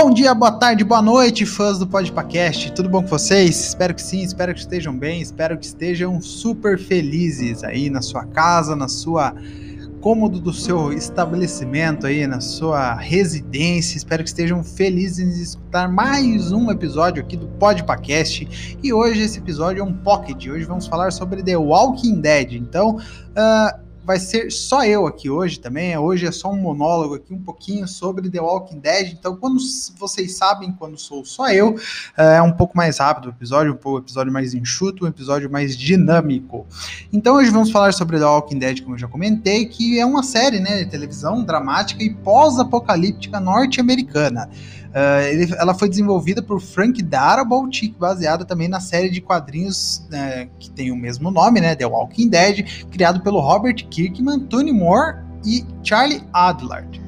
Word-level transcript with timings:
Bom 0.00 0.12
dia, 0.12 0.32
boa 0.32 0.52
tarde, 0.52 0.84
boa 0.84 1.02
noite, 1.02 1.44
fãs 1.44 1.76
do 1.76 1.84
Podpacast. 1.84 2.70
Tudo 2.70 2.88
bom 2.88 3.02
com 3.02 3.08
vocês? 3.08 3.58
Espero 3.58 3.92
que 3.92 4.00
sim, 4.00 4.22
espero 4.22 4.54
que 4.54 4.60
estejam 4.60 4.96
bem, 4.96 5.20
espero 5.20 5.58
que 5.58 5.66
estejam 5.66 6.20
super 6.20 6.78
felizes 6.78 7.64
aí 7.64 7.90
na 7.90 8.00
sua 8.00 8.24
casa, 8.24 8.76
na 8.76 8.86
sua 8.86 9.34
cômodo 10.00 10.38
do 10.38 10.52
seu 10.52 10.92
estabelecimento 10.92 12.06
aí, 12.06 12.28
na 12.28 12.40
sua 12.40 12.94
residência. 12.94 13.96
Espero 13.96 14.22
que 14.22 14.28
estejam 14.28 14.62
felizes 14.62 15.18
em 15.18 15.42
escutar 15.42 15.88
mais 15.88 16.52
um 16.52 16.70
episódio 16.70 17.20
aqui 17.20 17.36
do 17.36 17.48
Podpacast. 17.48 18.78
E 18.80 18.92
hoje 18.92 19.22
esse 19.22 19.40
episódio 19.40 19.80
é 19.80 19.84
um 19.84 19.92
pocket. 19.92 20.46
Hoje 20.46 20.64
vamos 20.64 20.86
falar 20.86 21.10
sobre 21.10 21.42
The 21.42 21.56
Walking 21.56 22.20
Dead. 22.20 22.52
Então, 22.52 22.98
uh, 22.98 23.87
vai 24.08 24.18
ser 24.18 24.50
só 24.50 24.86
eu 24.86 25.06
aqui 25.06 25.28
hoje 25.28 25.60
também. 25.60 25.94
Hoje 25.98 26.24
é 26.24 26.32
só 26.32 26.50
um 26.50 26.56
monólogo 26.56 27.16
aqui, 27.16 27.34
um 27.34 27.42
pouquinho 27.42 27.86
sobre 27.86 28.30
The 28.30 28.40
Walking 28.40 28.78
Dead. 28.78 29.12
Então, 29.12 29.36
quando 29.36 29.58
vocês 29.98 30.34
sabem, 30.34 30.72
quando 30.72 30.96
sou 30.96 31.26
só 31.26 31.50
eu, 31.50 31.78
é 32.16 32.40
um 32.40 32.52
pouco 32.52 32.74
mais 32.74 32.96
rápido 32.96 33.26
o 33.26 33.28
episódio, 33.28 33.74
um 33.74 33.76
pouco 33.76 33.98
episódio 33.98 34.32
mais 34.32 34.54
enxuto, 34.54 35.04
um 35.04 35.08
episódio 35.08 35.50
mais 35.50 35.76
dinâmico. 35.76 36.66
Então, 37.12 37.36
hoje 37.36 37.50
vamos 37.50 37.70
falar 37.70 37.92
sobre 37.92 38.18
The 38.18 38.24
Walking 38.24 38.58
Dead, 38.58 38.80
como 38.80 38.94
eu 38.94 38.98
já 38.98 39.08
comentei, 39.08 39.66
que 39.66 40.00
é 40.00 40.06
uma 40.06 40.22
série 40.22 40.58
né, 40.58 40.84
de 40.84 40.90
televisão 40.90 41.44
dramática 41.44 42.02
e 42.02 42.08
pós-apocalíptica 42.08 43.38
norte-americana. 43.38 44.48
Uh, 44.88 45.20
ele, 45.30 45.54
ela 45.58 45.74
foi 45.74 45.88
desenvolvida 45.88 46.42
por 46.42 46.60
Frank 46.60 47.02
Darabont, 47.02 47.94
baseada 47.98 48.44
também 48.44 48.68
na 48.68 48.80
série 48.80 49.10
de 49.10 49.20
quadrinhos 49.20 50.02
né, 50.10 50.48
que 50.58 50.70
tem 50.70 50.90
o 50.90 50.96
mesmo 50.96 51.30
nome, 51.30 51.60
né, 51.60 51.74
The 51.74 51.86
Walking 51.86 52.28
Dead, 52.28 52.86
criado 52.90 53.20
pelo 53.20 53.38
Robert 53.40 53.86
Kirkman, 53.88 54.40
Tony 54.40 54.72
Moore 54.72 55.16
e 55.44 55.64
Charlie 55.82 56.22
Adlard. 56.32 56.98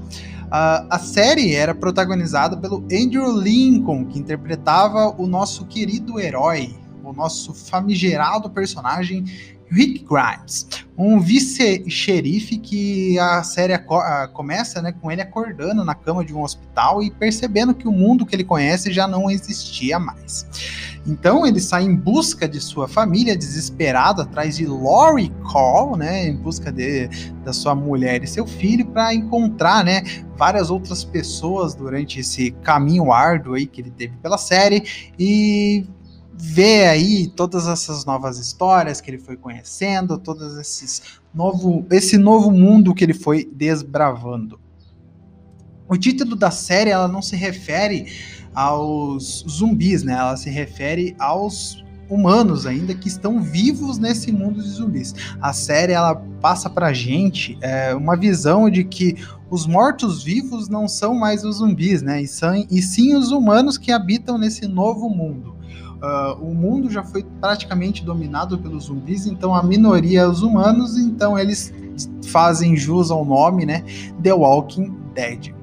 Uh, 0.50 0.84
a 0.90 0.98
série 0.98 1.54
era 1.54 1.74
protagonizada 1.74 2.56
pelo 2.56 2.84
Andrew 2.92 3.32
Lincoln, 3.40 4.04
que 4.04 4.18
interpretava 4.18 5.14
o 5.16 5.26
nosso 5.26 5.64
querido 5.64 6.20
herói, 6.20 6.74
o 7.02 7.12
nosso 7.12 7.54
famigerado 7.54 8.50
personagem 8.50 9.24
Rick 9.70 10.04
Grimes, 10.04 10.66
um 10.98 11.20
vice-xerife 11.20 12.58
que 12.58 13.18
a 13.18 13.42
série 13.42 13.78
começa 14.32 14.82
né, 14.82 14.92
com 14.92 15.10
ele 15.10 15.22
acordando 15.22 15.84
na 15.84 15.94
cama 15.94 16.24
de 16.24 16.34
um 16.34 16.42
hospital 16.42 17.02
e 17.02 17.10
percebendo 17.10 17.72
que 17.72 17.86
o 17.86 17.92
mundo 17.92 18.26
que 18.26 18.34
ele 18.34 18.44
conhece 18.44 18.92
já 18.92 19.06
não 19.06 19.30
existia 19.30 19.98
mais. 19.98 20.46
Então 21.06 21.46
ele 21.46 21.60
sai 21.60 21.84
em 21.84 21.94
busca 21.94 22.46
de 22.46 22.60
sua 22.60 22.86
família, 22.86 23.36
desesperado, 23.36 24.20
atrás 24.20 24.56
de 24.56 24.66
Lori 24.66 25.32
Call, 25.50 25.96
né, 25.96 26.26
em 26.26 26.36
busca 26.36 26.70
de, 26.70 27.08
da 27.44 27.52
sua 27.52 27.74
mulher 27.74 28.22
e 28.22 28.26
seu 28.26 28.46
filho, 28.46 28.86
para 28.86 29.14
encontrar 29.14 29.84
né, 29.84 30.02
várias 30.36 30.70
outras 30.70 31.04
pessoas 31.04 31.74
durante 31.74 32.20
esse 32.20 32.50
caminho 32.62 33.12
árduo 33.12 33.54
aí 33.54 33.66
que 33.66 33.80
ele 33.80 33.90
teve 33.90 34.16
pela 34.18 34.36
série 34.36 35.12
e 35.18 35.86
ver 36.40 36.88
aí 36.88 37.28
todas 37.28 37.68
essas 37.68 38.04
novas 38.04 38.38
histórias 38.38 39.00
que 39.00 39.10
ele 39.10 39.18
foi 39.18 39.36
conhecendo, 39.36 40.18
todos 40.18 40.56
esses 40.56 41.20
novo, 41.34 41.84
esse 41.90 42.16
novo 42.16 42.50
mundo 42.50 42.94
que 42.94 43.04
ele 43.04 43.12
foi 43.14 43.48
desbravando. 43.52 44.58
O 45.86 45.96
título 45.96 46.34
da 46.34 46.50
série 46.50 46.90
ela 46.90 47.08
não 47.08 47.20
se 47.20 47.36
refere 47.36 48.06
aos 48.54 49.44
zumbis, 49.48 50.02
né? 50.02 50.14
Ela 50.14 50.36
se 50.36 50.48
refere 50.48 51.14
aos 51.18 51.84
humanos 52.08 52.66
ainda 52.66 52.94
que 52.94 53.08
estão 53.08 53.40
vivos 53.40 53.98
nesse 53.98 54.32
mundo 54.32 54.62
de 54.62 54.68
zumbis. 54.68 55.14
A 55.40 55.52
série 55.52 55.92
ela 55.92 56.16
passa 56.40 56.70
pra 56.70 56.92
gente 56.92 57.58
é, 57.60 57.94
uma 57.94 58.16
visão 58.16 58.70
de 58.70 58.82
que 58.82 59.16
os 59.50 59.66
mortos-vivos 59.66 60.68
não 60.68 60.88
são 60.88 61.14
mais 61.14 61.44
os 61.44 61.56
zumbis, 61.56 62.02
né? 62.02 62.22
E, 62.22 62.26
são, 62.26 62.54
e 62.70 62.80
sim 62.80 63.14
os 63.14 63.30
humanos 63.30 63.76
que 63.76 63.92
habitam 63.92 64.38
nesse 64.38 64.66
novo 64.66 65.08
mundo. 65.08 65.59
Uh, 66.00 66.42
o 66.42 66.54
mundo 66.54 66.88
já 66.88 67.02
foi 67.02 67.22
praticamente 67.40 68.02
dominado 68.02 68.58
pelos 68.58 68.84
zumbis, 68.84 69.26
então 69.26 69.54
a 69.54 69.62
minoria 69.62 70.20
é 70.20 70.26
os 70.26 70.40
humanos, 70.40 70.96
então 70.96 71.38
eles 71.38 71.74
fazem 72.26 72.74
jus 72.74 73.10
ao 73.10 73.22
nome, 73.22 73.66
né? 73.66 73.84
The 74.22 74.32
Walking 74.32 74.94
Dead. 75.14 75.54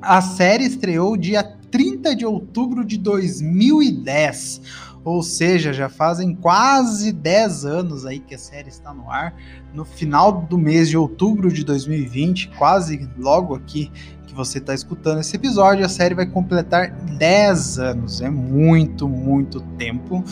A 0.00 0.22
série 0.22 0.64
estreou 0.64 1.14
dia 1.14 1.42
30 1.70 2.16
de 2.16 2.24
outubro 2.24 2.84
de 2.86 2.96
2010, 2.96 4.62
ou 5.04 5.22
seja, 5.22 5.72
já 5.72 5.88
fazem 5.88 6.34
quase 6.34 7.12
10 7.12 7.64
anos 7.66 8.06
aí 8.06 8.18
que 8.18 8.34
a 8.34 8.38
série 8.38 8.68
está 8.68 8.94
no 8.94 9.10
ar. 9.10 9.34
No 9.74 9.84
final 9.84 10.32
do 10.42 10.56
mês 10.56 10.88
de 10.88 10.96
outubro 10.96 11.52
de 11.52 11.64
2020, 11.64 12.48
quase 12.56 13.08
logo 13.18 13.54
aqui 13.54 13.90
você 14.38 14.58
está 14.58 14.72
escutando 14.72 15.18
esse 15.18 15.34
episódio, 15.34 15.84
a 15.84 15.88
série 15.88 16.14
vai 16.14 16.24
completar 16.24 16.92
10 16.92 17.78
anos. 17.80 18.20
É 18.20 18.30
muito, 18.30 19.08
muito 19.08 19.60
tempo. 19.76 20.24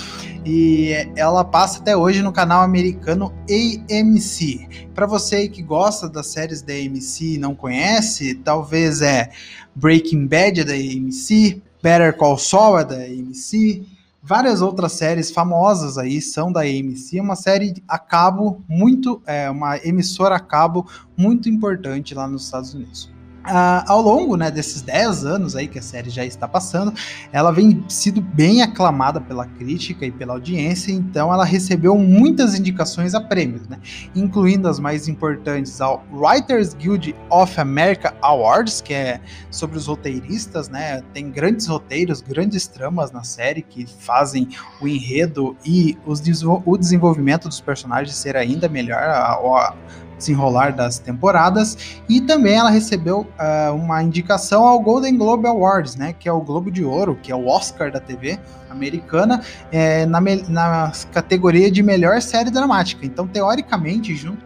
E 0.44 0.92
ela 1.16 1.44
passa 1.44 1.80
até 1.80 1.96
hoje 1.96 2.22
no 2.22 2.30
canal 2.30 2.62
americano 2.62 3.34
AMC. 3.50 4.86
Para 4.94 5.06
você 5.06 5.48
que 5.48 5.60
gosta 5.60 6.08
das 6.08 6.28
séries 6.28 6.62
da 6.62 6.72
AMC 6.72 7.34
e 7.34 7.38
não 7.38 7.52
conhece, 7.52 8.36
talvez 8.36 9.02
é 9.02 9.28
Breaking 9.74 10.28
Bad 10.28 10.60
é 10.60 10.64
da 10.64 10.74
AMC, 10.74 11.60
Better 11.82 12.16
Call 12.16 12.38
Saul 12.38 12.78
é 12.78 12.84
da 12.84 12.94
AMC, 12.94 13.84
várias 14.22 14.62
outras 14.62 14.92
séries 14.92 15.32
famosas 15.32 15.98
aí 15.98 16.22
são 16.22 16.52
da 16.52 16.60
AMC, 16.60 17.20
uma 17.20 17.34
série 17.34 17.82
a 17.88 17.98
cabo 17.98 18.62
muito, 18.68 19.20
é 19.26 19.50
uma 19.50 19.78
emissora 19.78 20.36
a 20.36 20.40
cabo 20.40 20.86
muito 21.16 21.48
importante 21.48 22.14
lá 22.14 22.28
nos 22.28 22.44
Estados 22.44 22.72
Unidos. 22.72 23.15
Uh, 23.46 23.84
ao 23.86 24.02
longo 24.02 24.36
né, 24.36 24.50
desses 24.50 24.82
10 24.82 25.24
anos 25.24 25.54
aí 25.54 25.68
que 25.68 25.78
a 25.78 25.82
série 25.82 26.10
já 26.10 26.24
está 26.24 26.48
passando, 26.48 26.92
ela 27.32 27.52
vem 27.52 27.84
sido 27.88 28.20
bem 28.20 28.60
aclamada 28.60 29.20
pela 29.20 29.46
crítica 29.46 30.04
e 30.04 30.10
pela 30.10 30.32
audiência, 30.32 30.90
então 30.90 31.32
ela 31.32 31.44
recebeu 31.44 31.96
muitas 31.96 32.58
indicações 32.58 33.14
a 33.14 33.20
prêmios, 33.20 33.68
né, 33.68 33.78
incluindo 34.16 34.68
as 34.68 34.80
mais 34.80 35.06
importantes 35.06 35.80
ao 35.80 36.04
Writers 36.12 36.74
Guild 36.74 37.14
of 37.30 37.60
America 37.60 38.12
Awards, 38.20 38.80
que 38.80 38.92
é 38.92 39.20
sobre 39.48 39.78
os 39.78 39.86
roteiristas, 39.86 40.68
né, 40.68 41.00
tem 41.14 41.30
grandes 41.30 41.68
roteiros, 41.68 42.20
grandes 42.20 42.66
tramas 42.66 43.12
na 43.12 43.22
série 43.22 43.62
que 43.62 43.86
fazem 43.86 44.48
o 44.80 44.88
enredo 44.88 45.56
e 45.64 45.96
os, 46.04 46.20
o 46.64 46.76
desenvolvimento 46.76 47.46
dos 47.46 47.60
personagens 47.60 48.16
ser 48.16 48.36
ainda 48.36 48.68
melhor, 48.68 49.04
a, 49.04 49.34
a 49.34 49.74
desenrolar 50.16 50.70
das 50.70 50.98
temporadas 50.98 52.00
e 52.08 52.20
também 52.20 52.54
ela 52.54 52.70
recebeu 52.70 53.20
uh, 53.20 53.74
uma 53.74 54.02
indicação 54.02 54.66
ao 54.66 54.80
Golden 54.80 55.16
Globe 55.16 55.46
Awards, 55.46 55.96
né, 55.96 56.14
que 56.18 56.28
é 56.28 56.32
o 56.32 56.40
Globo 56.40 56.70
de 56.70 56.84
Ouro, 56.84 57.18
que 57.22 57.30
é 57.30 57.34
o 57.34 57.46
Oscar 57.46 57.90
da 57.90 58.00
TV 58.00 58.38
americana, 58.70 59.42
é, 59.72 60.04
na, 60.06 60.20
na 60.20 60.92
categoria 61.12 61.70
de 61.70 61.82
melhor 61.82 62.20
série 62.20 62.50
dramática. 62.50 63.04
Então, 63.06 63.26
teoricamente, 63.26 64.14
junto 64.14 64.44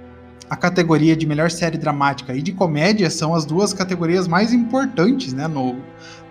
a 0.50 0.56
categoria 0.56 1.16
de 1.16 1.24
melhor 1.26 1.48
série 1.48 1.78
dramática 1.78 2.34
e 2.34 2.42
de 2.42 2.50
comédia 2.50 3.08
são 3.08 3.32
as 3.32 3.44
duas 3.44 3.72
categorias 3.72 4.26
mais 4.26 4.52
importantes, 4.52 5.32
né, 5.32 5.46
no, 5.46 5.76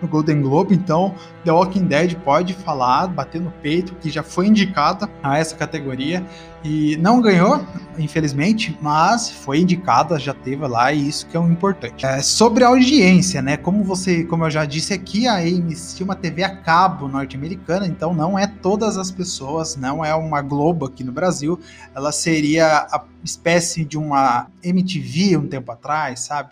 no 0.00 0.06
Golden 0.06 0.42
Globe. 0.42 0.74
Então, 0.74 1.14
The 1.42 1.50
Walking 1.50 1.86
Dead 1.86 2.16
pode 2.16 2.52
falar, 2.52 3.06
bater 3.06 3.40
no 3.40 3.50
peito, 3.50 3.94
que 3.94 4.10
já 4.10 4.22
foi 4.22 4.48
indicada 4.48 5.08
a 5.22 5.38
essa 5.38 5.56
categoria 5.56 6.22
e 6.62 6.96
não 6.98 7.22
ganhou, 7.22 7.64
infelizmente, 7.98 8.76
mas 8.82 9.30
foi 9.30 9.60
indicada, 9.60 10.18
já 10.18 10.34
teve 10.34 10.66
lá 10.66 10.92
e 10.92 11.08
isso 11.08 11.26
que 11.26 11.36
é 11.36 11.40
o 11.40 11.50
importante. 11.50 12.04
É, 12.04 12.20
sobre 12.20 12.64
a 12.64 12.68
audiência, 12.68 13.40
né? 13.40 13.56
Como 13.56 13.82
você, 13.82 14.24
como 14.24 14.44
eu 14.44 14.50
já 14.50 14.64
disse 14.64 14.92
aqui, 14.92 15.26
a 15.26 15.36
AMC 15.36 16.02
é 16.02 16.04
uma 16.04 16.14
TV 16.14 16.42
a 16.42 16.54
cabo 16.54 17.08
norte-americana, 17.08 17.86
então 17.86 18.12
não 18.12 18.38
é 18.38 18.46
todas 18.46 18.98
as 18.98 19.10
pessoas, 19.10 19.76
não 19.76 20.04
é 20.04 20.14
uma 20.14 20.42
Globo 20.42 20.86
aqui 20.86 21.02
no 21.02 21.12
Brasil. 21.12 21.58
Ela 21.94 22.12
seria 22.12 22.86
a 22.90 23.04
espécie 23.24 23.84
de 23.84 23.96
uma 23.96 24.48
MTV 24.62 25.38
um 25.38 25.46
tempo 25.46 25.72
atrás, 25.72 26.20
sabe? 26.20 26.50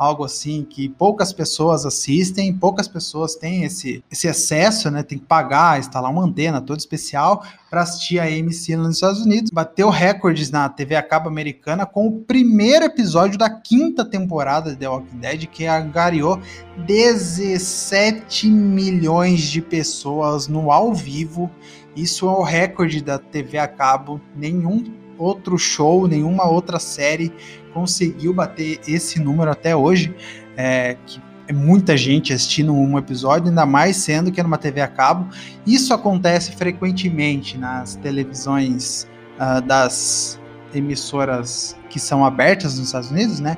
Algo 0.00 0.24
assim 0.24 0.64
que 0.64 0.88
poucas 0.88 1.30
pessoas 1.30 1.84
assistem, 1.84 2.56
poucas 2.56 2.88
pessoas 2.88 3.34
têm 3.34 3.64
esse, 3.64 4.02
esse 4.10 4.26
acesso, 4.26 4.90
né? 4.90 5.02
Tem 5.02 5.18
que 5.18 5.26
pagar, 5.26 5.78
instalar 5.78 6.10
uma 6.10 6.24
antena 6.24 6.58
toda 6.58 6.78
especial 6.78 7.44
para 7.68 7.82
assistir 7.82 8.18
a 8.18 8.24
AMC 8.24 8.76
nos 8.76 8.94
Estados 8.94 9.20
Unidos. 9.20 9.50
Bateu 9.50 9.90
recordes 9.90 10.50
na 10.50 10.70
TV 10.70 10.96
a 10.96 11.02
cabo 11.02 11.28
americana 11.28 11.84
com 11.84 12.06
o 12.06 12.20
primeiro 12.20 12.86
episódio 12.86 13.38
da 13.38 13.50
quinta 13.50 14.02
temporada 14.02 14.70
de 14.70 14.76
The 14.76 14.88
Walking 14.88 15.18
Dead, 15.18 15.46
que 15.48 15.66
angariou 15.66 16.40
17 16.86 18.48
milhões 18.48 19.42
de 19.42 19.60
pessoas 19.60 20.48
no 20.48 20.72
ao 20.72 20.94
vivo. 20.94 21.50
Isso 21.94 22.26
é 22.26 22.32
o 22.32 22.42
recorde 22.42 23.02
da 23.04 23.18
TV 23.18 23.58
a 23.58 23.68
cabo. 23.68 24.18
Nenhum 24.34 24.82
outro 25.20 25.58
show, 25.58 26.08
nenhuma 26.08 26.48
outra 26.48 26.78
série 26.78 27.32
conseguiu 27.72 28.32
bater 28.32 28.80
esse 28.88 29.20
número 29.20 29.50
até 29.50 29.76
hoje, 29.76 30.14
é, 30.56 30.96
que 31.06 31.20
é 31.46 31.52
muita 31.52 31.96
gente 31.96 32.32
assistindo 32.32 32.72
um 32.72 32.96
episódio, 32.96 33.48
ainda 33.48 33.66
mais 33.66 33.96
sendo 33.96 34.30
que 34.30 34.40
é 34.40 34.42
numa 34.42 34.56
TV 34.56 34.80
a 34.80 34.88
cabo. 34.88 35.28
Isso 35.66 35.92
acontece 35.92 36.52
frequentemente 36.52 37.58
nas 37.58 37.96
televisões 37.96 39.08
uh, 39.36 39.60
das 39.60 40.39
emissoras 40.74 41.76
que 41.88 41.98
são 41.98 42.24
abertas 42.24 42.78
nos 42.78 42.86
Estados 42.86 43.10
Unidos, 43.10 43.40
né? 43.40 43.56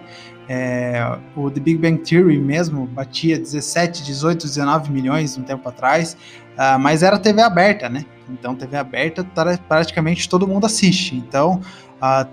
É, 0.49 1.19
o 1.37 1.50
The 1.50 1.61
Big 1.61 1.79
Bang 1.79 2.03
Theory 2.03 2.38
mesmo 2.38 2.87
batia 2.87 3.38
17, 3.38 4.03
18, 4.03 4.47
19 4.47 4.91
milhões 4.93 5.38
um 5.38 5.43
tempo 5.43 5.69
atrás, 5.69 6.17
uh, 6.59 6.79
mas 6.79 7.03
era 7.03 7.19
TV 7.19 7.41
aberta, 7.41 7.88
né? 7.88 8.05
Então, 8.29 8.55
TV 8.55 8.76
aberta 8.76 9.25
praticamente 9.69 10.29
todo 10.29 10.47
mundo 10.47 10.67
assiste. 10.67 11.17
Então, 11.17 11.61
uh, 11.97 12.29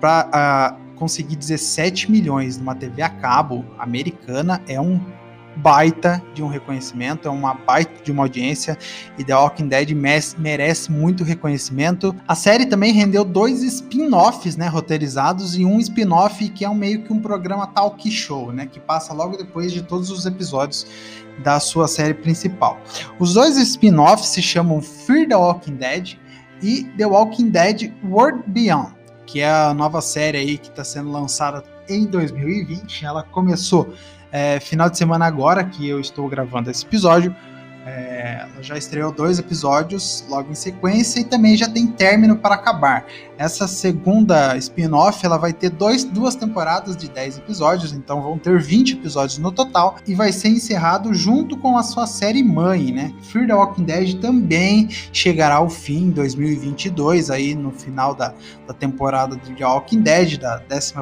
para 0.00 0.78
uh, 0.78 0.94
conseguir 0.94 1.36
17 1.36 2.10
milhões 2.10 2.58
numa 2.58 2.74
TV 2.74 3.02
a 3.02 3.08
cabo 3.08 3.64
americana 3.78 4.62
é 4.68 4.80
um 4.80 5.00
baita 5.58 6.22
de 6.34 6.42
um 6.42 6.48
reconhecimento, 6.48 7.26
é 7.26 7.30
uma 7.30 7.54
baita 7.54 8.02
de 8.02 8.12
uma 8.12 8.22
audiência 8.22 8.78
e 9.18 9.24
The 9.24 9.34
Walking 9.34 9.68
Dead 9.68 9.90
merece 10.38 10.90
muito 10.90 11.24
reconhecimento. 11.24 12.14
A 12.26 12.34
série 12.34 12.66
também 12.66 12.92
rendeu 12.92 13.24
dois 13.24 13.62
spin-offs, 13.62 14.56
né, 14.56 14.68
roteirizados 14.68 15.56
e 15.56 15.64
um 15.64 15.78
spin-off 15.80 16.48
que 16.50 16.64
é 16.64 16.70
um 16.70 16.74
meio 16.74 17.02
que 17.02 17.12
um 17.12 17.20
programa 17.20 17.66
talk 17.66 18.10
show, 18.10 18.52
né, 18.52 18.66
que 18.66 18.78
passa 18.78 19.12
logo 19.12 19.36
depois 19.36 19.72
de 19.72 19.82
todos 19.82 20.10
os 20.10 20.26
episódios 20.26 20.86
da 21.42 21.60
sua 21.60 21.88
série 21.88 22.14
principal. 22.14 22.78
Os 23.18 23.34
dois 23.34 23.56
spin-offs 23.56 24.28
se 24.28 24.42
chamam 24.42 24.80
Fear 24.80 25.28
the 25.28 25.36
Walking 25.36 25.76
Dead 25.76 26.14
e 26.62 26.84
The 26.96 27.06
Walking 27.06 27.50
Dead 27.50 27.92
World 28.04 28.42
Beyond 28.46 28.98
que 29.28 29.40
é 29.40 29.50
a 29.50 29.74
nova 29.74 30.00
série 30.00 30.38
aí 30.38 30.56
que 30.56 30.70
está 30.70 30.82
sendo 30.82 31.12
lançada 31.12 31.62
em 31.86 32.06
2020. 32.06 33.04
Ela 33.04 33.22
começou 33.22 33.92
é, 34.30 34.60
final 34.60 34.90
de 34.90 34.98
semana 34.98 35.26
agora 35.26 35.64
que 35.64 35.88
eu 35.88 36.00
estou 36.00 36.28
gravando 36.28 36.70
esse 36.70 36.84
episódio. 36.84 37.34
É, 37.88 38.46
ela 38.52 38.62
já 38.62 38.76
estreou 38.76 39.10
dois 39.10 39.38
episódios 39.38 40.22
logo 40.28 40.50
em 40.50 40.54
sequência 40.54 41.20
e 41.20 41.24
também 41.24 41.56
já 41.56 41.68
tem 41.68 41.86
término 41.86 42.36
para 42.36 42.54
acabar. 42.54 43.06
Essa 43.38 43.66
segunda 43.66 44.56
spin-off 44.56 45.24
ela 45.24 45.38
vai 45.38 45.52
ter 45.52 45.70
dois, 45.70 46.04
duas 46.04 46.34
temporadas 46.34 46.96
de 46.96 47.08
10 47.08 47.38
episódios, 47.38 47.92
então 47.92 48.20
vão 48.20 48.36
ter 48.36 48.60
20 48.60 48.94
episódios 48.94 49.38
no 49.38 49.50
total 49.52 49.96
e 50.06 50.14
vai 50.14 50.32
ser 50.32 50.48
encerrado 50.48 51.14
junto 51.14 51.56
com 51.56 51.78
a 51.78 51.82
sua 51.82 52.06
série 52.06 52.42
mãe, 52.42 52.92
né? 52.92 53.14
Fear 53.22 53.46
the 53.46 53.54
Walking 53.54 53.84
Dead 53.84 54.20
também 54.20 54.88
chegará 55.12 55.56
ao 55.56 55.70
fim 55.70 56.06
em 56.06 56.10
2022, 56.10 57.30
aí 57.30 57.54
no 57.54 57.70
final 57.70 58.14
da, 58.14 58.34
da 58.66 58.74
temporada 58.74 59.36
de 59.36 59.54
The 59.54 59.64
Walking 59.64 60.02
Dead, 60.02 60.38
da 60.38 60.60
11 60.70 60.94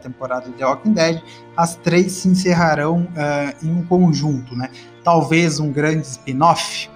temporada 0.00 0.46
de 0.46 0.52
The 0.52 0.66
Walking 0.66 0.92
Dead, 0.92 1.22
as 1.56 1.74
três 1.74 2.12
se 2.12 2.28
encerrarão 2.28 3.08
uh, 3.16 3.66
em 3.66 3.70
um 3.70 3.84
conjunto, 3.84 4.54
né? 4.54 4.70
Talvez 5.02 5.60
um 5.60 5.70
grande 5.70 6.06
spin-off, 6.06 6.90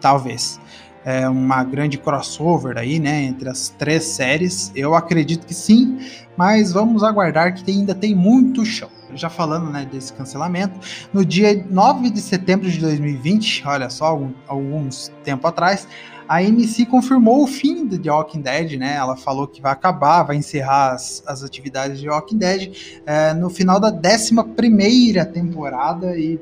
talvez. 0.00 0.60
É 1.04 1.28
uma 1.28 1.64
grande 1.64 1.96
crossover 1.96 2.76
aí, 2.76 2.98
né, 2.98 3.22
entre 3.22 3.48
as 3.48 3.70
três 3.70 4.04
séries. 4.04 4.70
Eu 4.74 4.94
acredito 4.94 5.46
que 5.46 5.54
sim, 5.54 5.98
mas 6.36 6.72
vamos 6.72 7.02
aguardar 7.02 7.54
que 7.54 7.70
ainda 7.70 7.94
tem 7.94 8.14
muito 8.14 8.64
chão. 8.64 8.90
Já 9.14 9.30
falando 9.30 9.70
né, 9.70 9.88
desse 9.90 10.12
cancelamento, 10.12 10.78
no 11.12 11.24
dia 11.24 11.64
9 11.70 12.10
de 12.10 12.20
setembro 12.20 12.70
de 12.70 12.78
2020, 12.78 13.62
olha 13.66 13.88
só, 13.88 14.06
algum, 14.06 14.32
alguns 14.46 15.10
tempo 15.24 15.46
atrás, 15.46 15.88
a 16.28 16.40
AMC 16.40 16.84
confirmou 16.84 17.42
o 17.42 17.46
fim 17.46 17.86
de 17.86 17.98
The 17.98 18.10
Walking 18.10 18.42
Dead, 18.42 18.78
né? 18.78 18.96
Ela 18.96 19.16
falou 19.16 19.48
que 19.48 19.62
vai 19.62 19.72
acabar, 19.72 20.24
vai 20.24 20.36
encerrar 20.36 20.92
as, 20.92 21.22
as 21.26 21.42
atividades 21.42 21.98
de 21.98 22.06
The 22.06 22.12
Walking 22.12 22.36
Dead 22.36 23.00
é, 23.06 23.32
no 23.32 23.48
final 23.48 23.80
da 23.80 23.88
11 23.90 24.34
primeira 24.54 25.24
temporada 25.24 26.14
e 26.18 26.38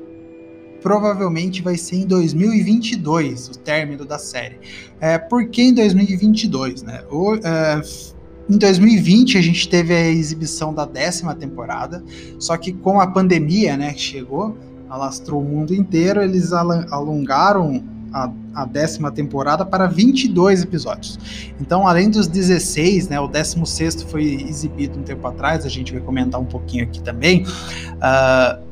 provavelmente 0.81 1.61
vai 1.61 1.77
ser 1.77 1.97
em 1.97 2.05
2022 2.05 3.49
o 3.49 3.57
término 3.57 4.05
da 4.05 4.17
série. 4.17 4.59
É, 4.99 5.17
por 5.17 5.47
que 5.47 5.61
em 5.61 5.73
2022, 5.73 6.83
né? 6.83 7.03
O, 7.11 7.35
é, 7.35 7.81
em 8.49 8.57
2020 8.57 9.37
a 9.37 9.41
gente 9.41 9.67
teve 9.67 9.93
a 9.93 10.07
exibição 10.07 10.73
da 10.73 10.85
décima 10.85 11.35
temporada, 11.35 12.03
só 12.39 12.55
que 12.55 12.71
com 12.71 12.99
a 13.01 13.07
pandemia, 13.07 13.75
né, 13.75 13.93
que 13.93 14.01
chegou, 14.01 14.57
alastrou 14.89 15.41
o 15.41 15.43
mundo 15.43 15.75
inteiro, 15.75 16.21
eles 16.21 16.53
alongaram 16.53 17.83
a, 18.13 18.31
a, 18.55 18.65
décima 18.65 19.11
temporada 19.11 19.65
para 19.65 19.85
22 19.85 20.63
episódios. 20.63 21.19
Então, 21.59 21.85
além 21.85 22.09
dos 22.09 22.27
16, 22.27 23.09
né, 23.09 23.19
o 23.19 23.27
16 23.27 24.03
foi 24.03 24.23
exibido 24.47 24.97
um 24.97 25.03
tempo 25.03 25.27
atrás, 25.27 25.65
a 25.65 25.69
gente 25.69 25.91
vai 25.91 26.01
comentar 26.01 26.39
um 26.39 26.45
pouquinho 26.45 26.85
aqui 26.85 27.01
também. 27.01 27.43
Uh, 27.43 28.66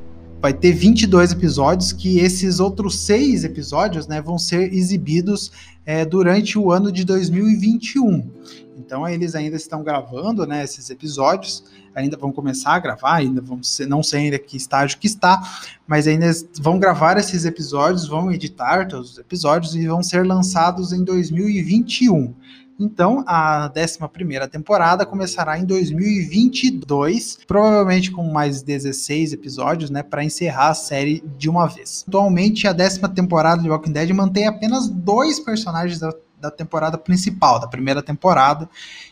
vai 0.45 0.53
ter 0.53 0.73
22 0.73 1.31
episódios, 1.31 1.91
que 1.91 2.19
esses 2.19 2.59
outros 2.59 2.99
seis 2.99 3.43
episódios 3.43 4.05
né, 4.05 4.21
vão 4.21 4.37
ser 4.37 4.71
exibidos 4.71 5.51
é, 5.83 6.05
durante 6.05 6.59
o 6.59 6.71
ano 6.71 6.91
de 6.91 7.03
2021. 7.03 8.29
Então 8.77 9.07
eles 9.07 9.33
ainda 9.33 9.55
estão 9.55 9.83
gravando 9.83 10.45
né, 10.45 10.63
esses 10.63 10.91
episódios, 10.91 11.63
ainda 11.95 12.15
vão 12.15 12.31
começar 12.31 12.73
a 12.75 12.79
gravar, 12.79 13.15
ainda 13.15 13.41
vão 13.41 13.63
ser, 13.63 13.87
não 13.87 14.03
sei 14.03 14.25
ainda 14.25 14.37
que 14.37 14.55
estágio 14.55 14.99
que 14.99 15.07
está, 15.07 15.41
mas 15.87 16.07
ainda 16.07 16.31
vão 16.59 16.77
gravar 16.77 17.17
esses 17.17 17.43
episódios, 17.43 18.07
vão 18.07 18.31
editar 18.31 18.87
todos 18.87 19.13
os 19.13 19.17
episódios 19.17 19.75
e 19.75 19.87
vão 19.87 20.03
ser 20.03 20.27
lançados 20.27 20.93
em 20.93 21.03
2021. 21.03 22.35
Então, 22.77 23.23
a 23.25 23.71
11 23.75 24.49
temporada 24.51 25.05
começará 25.05 25.57
em 25.57 25.65
2022, 25.65 27.39
provavelmente 27.47 28.11
com 28.11 28.29
mais 28.31 28.61
16 28.61 29.31
episódios, 29.31 29.89
né, 29.89 30.03
para 30.03 30.23
encerrar 30.23 30.69
a 30.69 30.73
série 30.73 31.23
de 31.37 31.49
uma 31.49 31.67
vez. 31.67 32.03
Atualmente, 32.05 32.67
a 32.67 32.73
décima 32.73 33.07
temporada 33.07 33.61
de 33.61 33.69
Walking 33.69 33.93
Dead 33.93 34.09
mantém 34.11 34.45
apenas 34.45 34.89
dois 34.89 35.39
personagens 35.39 35.99
da, 35.99 36.13
da 36.37 36.51
temporada 36.51 36.97
principal, 36.97 37.59
da 37.59 37.67
primeira 37.67 38.03
temporada, 38.03 38.69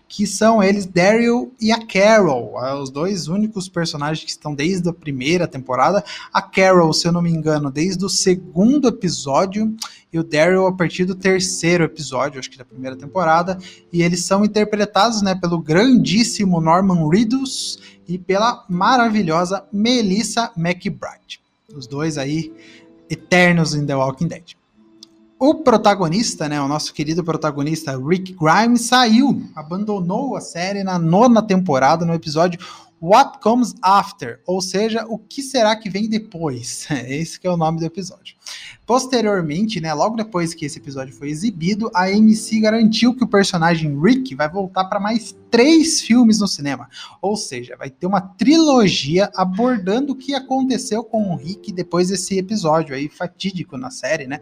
que 0.10 0.28
são 0.28 0.62
eles 0.62 0.86
Daryl 0.86 1.54
e 1.60 1.72
a 1.72 1.88
Carol, 1.88 2.64
é, 2.64 2.76
os 2.76 2.92
dois 2.92 3.28
únicos 3.28 3.70
personagens 3.70 4.24
que 4.24 4.32
estão 4.32 4.54
desde 4.54 4.90
a 4.90 4.94
primeira 4.94 5.48
temporada. 5.48 6.04
A 6.34 6.42
Carol, 6.42 6.94
se 6.94 7.08
eu 7.08 7.12
não 7.12 7.22
me 7.22 7.32
engano, 7.32 7.72
desde 7.72 8.04
o 8.04 8.10
segundo 8.10 8.90
episódio 8.90 9.74
e 10.14 10.20
o 10.20 10.24
Daryl 10.24 10.68
a 10.68 10.72
partir 10.72 11.06
do 11.06 11.16
terceiro 11.16 11.84
episódio, 11.84 12.40
acho 12.40 12.50
que 12.50 12.58
da 12.58 12.64
primeira 12.64 12.96
temporada, 12.96 13.58
e 13.92 14.04
eles 14.04 14.24
são 14.24 14.46
interpretados, 14.46 15.24
né, 15.24 15.34
pelo 15.34 15.60
grandíssimo 15.60 16.62
Norman 16.62 17.10
Reedus 17.10 17.80
e 18.08 18.18
pela 18.20 18.64
maravilhosa 18.70 19.66
Melissa 19.74 20.52
McBride. 20.56 21.42
Os 21.76 21.88
dois 21.88 22.18
aí 22.18 22.54
eternos 23.10 23.74
em 23.74 23.86
The 23.86 23.96
Walking 23.96 24.28
Dead 24.28 24.56
o 25.46 25.56
protagonista, 25.56 26.48
né, 26.48 26.62
o 26.62 26.70
nosso 26.70 26.94
querido 26.94 27.22
protagonista 27.22 27.98
Rick 27.98 28.34
Grimes 28.34 28.84
saiu, 28.84 29.44
abandonou 29.54 30.38
a 30.38 30.42
série 30.42 30.86
na 30.86 30.98
nona 30.98 31.42
temporada, 31.42 32.06
no 32.06 32.14
episódio 32.14 32.58
What 33.02 33.40
Comes 33.40 33.76
After, 33.82 34.40
ou 34.48 34.62
seja, 34.62 35.06
o 35.10 35.18
que 35.18 35.42
será 35.42 35.76
que 35.76 35.90
vem 35.90 36.08
depois? 36.08 36.88
Esse 37.10 37.38
que 37.38 37.46
é 37.46 37.52
o 37.52 37.58
nome 37.58 37.80
do 37.80 37.86
episódio. 37.86 38.38
Posteriormente, 38.86 39.80
né, 39.80 39.94
logo 39.94 40.18
depois 40.18 40.54
que 40.54 40.66
esse 40.66 40.78
episódio 40.78 41.14
foi 41.14 41.30
exibido, 41.30 41.90
a 41.94 42.06
AMC 42.06 42.60
garantiu 42.60 43.16
que 43.16 43.24
o 43.24 43.28
personagem 43.28 43.98
Rick 44.02 44.36
vai 44.36 44.50
voltar 44.50 44.86
para 44.86 45.00
mais 45.00 45.34
três 45.54 46.02
filmes 46.02 46.40
no 46.40 46.48
cinema. 46.48 46.90
Ou 47.22 47.38
seja, 47.38 47.78
vai 47.78 47.90
ter 47.90 48.08
uma 48.08 48.20
trilogia 48.20 49.32
abordando 49.36 50.14
o 50.14 50.16
que 50.16 50.34
aconteceu 50.34 51.04
com 51.04 51.32
o 51.32 51.36
Rick 51.38 51.72
depois 51.72 52.10
desse 52.10 52.38
episódio 52.40 52.96
aí 52.96 53.08
fatídico 53.08 53.78
na 53.78 53.92
série, 53.92 54.26
né? 54.26 54.40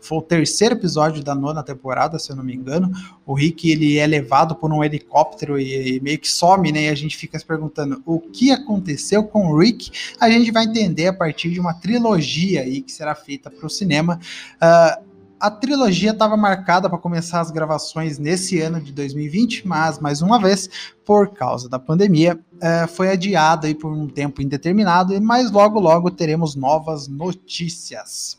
Foi 0.00 0.18
o 0.18 0.22
terceiro 0.22 0.74
episódio 0.74 1.22
da 1.22 1.34
nona 1.34 1.62
temporada, 1.62 2.18
se 2.18 2.32
eu 2.32 2.36
não 2.36 2.42
me 2.42 2.54
engano. 2.54 2.90
O 3.26 3.34
Rick 3.34 3.70
ele 3.70 3.98
é 3.98 4.06
levado 4.06 4.56
por 4.56 4.72
um 4.72 4.82
helicóptero 4.82 5.58
e, 5.58 5.96
e 5.96 6.00
meio 6.00 6.18
que 6.18 6.30
some, 6.30 6.72
né? 6.72 6.84
E 6.84 6.88
a 6.88 6.94
gente 6.94 7.16
fica 7.16 7.38
se 7.38 7.44
perguntando 7.44 8.02
o 8.04 8.18
que 8.18 8.50
aconteceu 8.50 9.22
com 9.24 9.48
o 9.48 9.58
Rick. 9.58 9.90
A 10.18 10.30
gente 10.30 10.50
vai 10.50 10.64
entender 10.64 11.08
a 11.08 11.12
partir 11.12 11.50
de 11.50 11.60
uma 11.60 11.74
trilogia 11.74 12.62
aí 12.62 12.80
que 12.80 12.90
será 12.90 13.14
feita 13.14 13.50
para 13.50 13.66
o 13.66 13.70
cinema. 13.70 13.83
Uh, 13.84 15.04
a 15.38 15.50
trilogia 15.50 16.12
estava 16.12 16.36
marcada 16.36 16.88
para 16.88 16.98
começar 16.98 17.40
as 17.40 17.50
gravações 17.50 18.18
nesse 18.18 18.60
ano 18.60 18.80
de 18.80 18.92
2020, 18.92 19.66
mas 19.68 19.98
mais 19.98 20.22
uma 20.22 20.38
vez, 20.40 20.70
por 21.04 21.34
causa 21.34 21.68
da 21.68 21.78
pandemia, 21.78 22.40
uh, 22.54 22.88
foi 22.88 23.10
adiada 23.10 23.72
por 23.74 23.92
um 23.92 24.08
tempo 24.08 24.40
indeterminado, 24.40 25.20
mas 25.20 25.50
logo 25.50 25.78
logo 25.78 26.10
teremos 26.10 26.54
novas 26.54 27.08
notícias. 27.08 28.38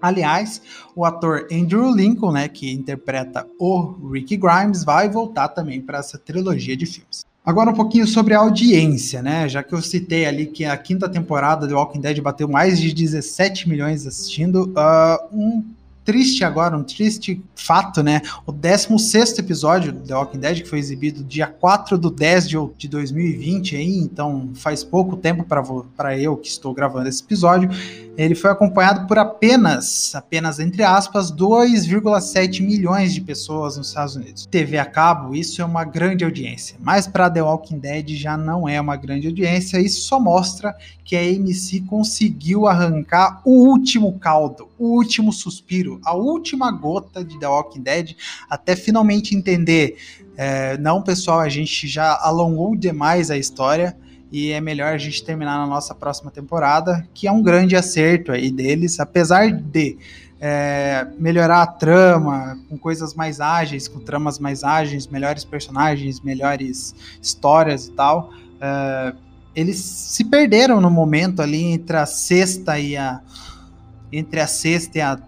Aliás, 0.00 0.62
o 0.96 1.04
ator 1.04 1.46
Andrew 1.52 1.94
Lincoln, 1.94 2.32
né, 2.32 2.48
que 2.48 2.72
interpreta 2.72 3.46
o 3.58 4.10
Ricky 4.10 4.38
Grimes, 4.38 4.82
vai 4.82 5.10
voltar 5.10 5.48
também 5.48 5.82
para 5.82 5.98
essa 5.98 6.16
trilogia 6.16 6.74
de 6.74 6.86
filmes. 6.86 7.29
Agora 7.50 7.70
um 7.70 7.74
pouquinho 7.74 8.06
sobre 8.06 8.32
a 8.32 8.38
audiência, 8.38 9.20
né? 9.20 9.48
Já 9.48 9.60
que 9.60 9.72
eu 9.72 9.82
citei 9.82 10.24
ali 10.24 10.46
que 10.46 10.64
a 10.64 10.76
quinta 10.76 11.08
temporada 11.08 11.66
do 11.66 11.74
Walking 11.74 12.00
Dead 12.00 12.20
bateu 12.20 12.46
mais 12.46 12.80
de 12.80 12.94
17 12.94 13.68
milhões 13.68 14.06
assistindo, 14.06 14.72
uh, 14.76 15.36
um 15.36 15.64
triste 16.10 16.42
agora, 16.42 16.76
um 16.76 16.82
triste 16.82 17.40
fato, 17.54 18.02
né? 18.02 18.20
O 18.44 18.50
16 18.50 19.38
episódio 19.38 19.92
do 19.92 20.00
The 20.00 20.12
Walking 20.12 20.40
Dead, 20.40 20.62
que 20.62 20.68
foi 20.68 20.80
exibido 20.80 21.22
dia 21.22 21.46
4 21.46 21.96
do 21.96 22.10
10 22.10 22.48
de, 22.48 22.56
de 22.76 22.88
2020, 22.88 23.76
aí, 23.76 23.98
então 23.98 24.50
faz 24.54 24.82
pouco 24.82 25.16
tempo 25.16 25.44
para 25.44 26.18
eu 26.18 26.36
que 26.36 26.48
estou 26.48 26.74
gravando 26.74 27.08
esse 27.08 27.22
episódio, 27.22 27.70
ele 28.16 28.34
foi 28.34 28.50
acompanhado 28.50 29.06
por 29.06 29.18
apenas, 29.18 30.14
apenas 30.16 30.58
entre 30.58 30.82
aspas, 30.82 31.32
2,7 31.32 32.60
milhões 32.60 33.14
de 33.14 33.20
pessoas 33.20 33.76
nos 33.76 33.88
Estados 33.88 34.16
Unidos. 34.16 34.46
TV 34.46 34.78
a 34.78 34.84
cabo, 34.84 35.34
isso 35.34 35.62
é 35.62 35.64
uma 35.64 35.84
grande 35.84 36.24
audiência, 36.24 36.76
mas 36.80 37.06
para 37.06 37.30
The 37.30 37.42
Walking 37.42 37.78
Dead 37.78 38.10
já 38.10 38.36
não 38.36 38.68
é 38.68 38.80
uma 38.80 38.96
grande 38.96 39.28
audiência, 39.28 39.80
isso 39.80 40.02
só 40.02 40.18
mostra 40.18 40.74
que 41.04 41.16
a 41.16 41.20
AMC 41.20 41.80
conseguiu 41.88 42.66
arrancar 42.66 43.40
o 43.44 43.68
último 43.68 44.18
caldo, 44.18 44.68
o 44.78 44.88
último 44.96 45.32
suspiro, 45.32 45.99
a 46.04 46.14
última 46.14 46.70
gota 46.70 47.24
de 47.24 47.38
The 47.38 47.46
Walking 47.46 47.82
Dead, 47.82 48.16
até 48.48 48.76
finalmente 48.76 49.34
entender. 49.34 49.96
É, 50.36 50.78
não, 50.78 51.02
pessoal, 51.02 51.40
a 51.40 51.48
gente 51.48 51.86
já 51.86 52.18
alongou 52.22 52.76
demais 52.76 53.30
a 53.30 53.36
história 53.36 53.96
e 54.32 54.52
é 54.52 54.60
melhor 54.60 54.94
a 54.94 54.98
gente 54.98 55.24
terminar 55.24 55.58
na 55.58 55.66
nossa 55.66 55.94
próxima 55.94 56.30
temporada, 56.30 57.06
que 57.12 57.26
é 57.26 57.32
um 57.32 57.42
grande 57.42 57.74
acerto 57.74 58.30
aí 58.30 58.50
deles, 58.50 59.00
apesar 59.00 59.50
de 59.50 59.98
é, 60.40 61.06
melhorar 61.18 61.62
a 61.62 61.66
trama, 61.66 62.58
com 62.68 62.78
coisas 62.78 63.12
mais 63.14 63.40
ágeis, 63.40 63.86
com 63.88 64.00
tramas 64.00 64.38
mais 64.38 64.64
ágeis, 64.64 65.06
melhores 65.06 65.44
personagens, 65.44 66.20
melhores 66.20 66.94
histórias 67.20 67.88
e 67.88 67.92
tal. 67.92 68.30
É, 68.60 69.12
eles 69.54 69.78
se 69.78 70.24
perderam 70.24 70.80
no 70.80 70.90
momento 70.90 71.42
ali 71.42 71.64
entre 71.64 71.96
a 71.96 72.06
sexta 72.06 72.78
e 72.78 72.96
a 72.96 73.20
entre 74.12 74.40
a 74.40 74.46
sexta 74.46 74.98
e 74.98 75.00
a 75.00 75.20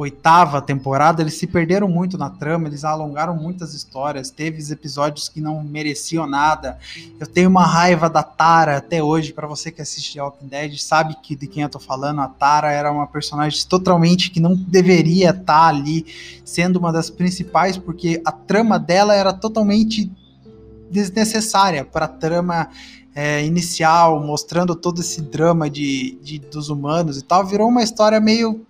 oitava 0.00 0.62
temporada, 0.62 1.20
eles 1.20 1.34
se 1.34 1.44
perderam 1.44 1.88
muito 1.88 2.16
na 2.16 2.30
trama, 2.30 2.68
eles 2.68 2.84
alongaram 2.84 3.34
muitas 3.34 3.74
histórias, 3.74 4.30
teve 4.30 4.62
episódios 4.72 5.28
que 5.28 5.40
não 5.40 5.60
mereciam 5.64 6.24
nada. 6.24 6.78
Eu 7.18 7.26
tenho 7.26 7.50
uma 7.50 7.66
raiva 7.66 8.08
da 8.08 8.22
Tara 8.22 8.76
até 8.76 9.02
hoje, 9.02 9.32
para 9.32 9.48
você 9.48 9.72
que 9.72 9.82
assiste 9.82 10.14
The 10.14 10.22
Walking 10.22 10.46
Dead, 10.46 10.78
sabe 10.78 11.16
que 11.20 11.34
de 11.34 11.48
quem 11.48 11.64
eu 11.64 11.68
tô 11.68 11.80
falando, 11.80 12.20
a 12.20 12.28
Tara 12.28 12.70
era 12.70 12.92
uma 12.92 13.08
personagem 13.08 13.66
totalmente 13.66 14.30
que 14.30 14.38
não 14.38 14.54
deveria 14.54 15.30
estar 15.30 15.42
tá 15.44 15.66
ali, 15.66 16.06
sendo 16.44 16.78
uma 16.78 16.92
das 16.92 17.10
principais, 17.10 17.76
porque 17.76 18.22
a 18.24 18.30
trama 18.30 18.78
dela 18.78 19.16
era 19.16 19.32
totalmente 19.32 20.08
desnecessária 20.88 21.84
para 21.84 22.04
a 22.04 22.08
trama 22.08 22.68
é, 23.16 23.44
inicial, 23.44 24.24
mostrando 24.24 24.76
todo 24.76 25.00
esse 25.00 25.20
drama 25.20 25.68
de, 25.68 26.16
de, 26.22 26.38
dos 26.38 26.68
humanos 26.68 27.18
e 27.18 27.22
tal, 27.22 27.44
virou 27.44 27.66
uma 27.68 27.82
história 27.82 28.20
meio 28.20 28.64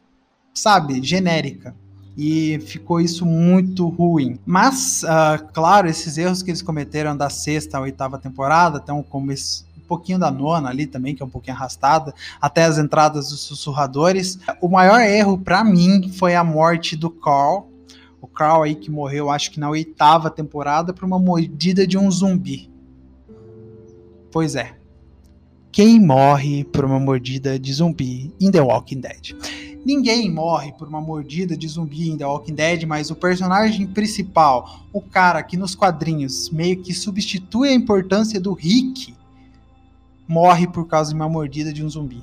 sabe, 0.58 1.02
genérica. 1.02 1.74
E 2.16 2.58
ficou 2.60 3.00
isso 3.00 3.24
muito 3.24 3.88
ruim. 3.88 4.38
Mas, 4.44 5.04
uh, 5.04 5.52
claro, 5.52 5.88
esses 5.88 6.18
erros 6.18 6.42
que 6.42 6.50
eles 6.50 6.60
cometeram 6.60 7.16
da 7.16 7.30
sexta 7.30 7.78
à 7.78 7.80
oitava 7.80 8.18
temporada, 8.18 8.78
até 8.78 8.92
um 8.92 9.04
começo, 9.04 9.64
um 9.76 9.86
pouquinho 9.86 10.18
da 10.18 10.28
nona 10.28 10.68
ali 10.68 10.84
também, 10.84 11.14
que 11.14 11.22
é 11.22 11.26
um 11.26 11.30
pouquinho 11.30 11.56
arrastada, 11.56 12.12
até 12.40 12.64
as 12.64 12.76
entradas 12.76 13.28
dos 13.28 13.40
sussurradores. 13.42 14.38
O 14.60 14.68
maior 14.68 15.00
erro 15.00 15.38
para 15.38 15.62
mim 15.62 16.10
foi 16.10 16.34
a 16.34 16.42
morte 16.42 16.96
do 16.96 17.08
Carl. 17.08 17.68
O 18.20 18.26
Carl 18.26 18.64
aí 18.64 18.74
que 18.74 18.90
morreu, 18.90 19.30
acho 19.30 19.52
que 19.52 19.60
na 19.60 19.70
oitava 19.70 20.28
temporada, 20.28 20.92
por 20.92 21.04
uma 21.04 21.20
mordida 21.20 21.86
de 21.86 21.96
um 21.96 22.10
zumbi. 22.10 22.68
Pois 24.32 24.56
é. 24.56 24.76
Quem 25.70 26.00
morre 26.00 26.64
por 26.64 26.84
uma 26.84 26.98
mordida 26.98 27.58
de 27.58 27.72
zumbi 27.72 28.34
em 28.40 28.50
The 28.50 28.60
Walking 28.60 29.00
Dead? 29.00 29.36
Ninguém 29.84 30.30
morre 30.30 30.72
por 30.72 30.88
uma 30.88 31.00
mordida 31.00 31.56
de 31.56 31.66
zumbi 31.68 32.10
em 32.10 32.16
The 32.16 32.26
Walking 32.26 32.54
Dead, 32.54 32.84
mas 32.84 33.10
o 33.10 33.16
personagem 33.16 33.86
principal, 33.86 34.80
o 34.92 35.00
cara 35.00 35.42
que 35.42 35.56
nos 35.56 35.74
quadrinhos 35.74 36.50
meio 36.50 36.82
que 36.82 36.92
substitui 36.92 37.68
a 37.68 37.74
importância 37.74 38.40
do 38.40 38.52
Rick, 38.52 39.14
morre 40.26 40.66
por 40.66 40.86
causa 40.86 41.10
de 41.10 41.16
uma 41.16 41.28
mordida 41.28 41.72
de 41.72 41.84
um 41.84 41.88
zumbi. 41.88 42.22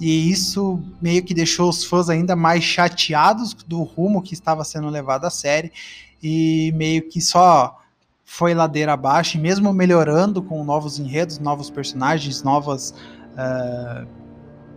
E 0.00 0.30
isso 0.30 0.80
meio 1.00 1.22
que 1.22 1.34
deixou 1.34 1.68
os 1.68 1.84
fãs 1.84 2.08
ainda 2.08 2.36
mais 2.36 2.62
chateados 2.62 3.54
do 3.66 3.82
rumo 3.82 4.22
que 4.22 4.34
estava 4.34 4.64
sendo 4.64 4.88
levado 4.88 5.24
a 5.24 5.30
série 5.30 5.72
e 6.22 6.72
meio 6.76 7.08
que 7.08 7.20
só 7.20 7.78
foi 8.24 8.54
ladeira 8.54 8.94
abaixo, 8.94 9.36
e 9.36 9.40
mesmo 9.40 9.72
melhorando 9.72 10.42
com 10.42 10.64
novos 10.64 10.98
enredos, 10.98 11.38
novos 11.38 11.68
personagens, 11.68 12.42
novas 12.42 12.94
uh, 13.34 14.06